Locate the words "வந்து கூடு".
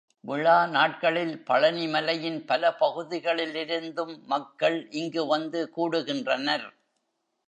5.25-5.99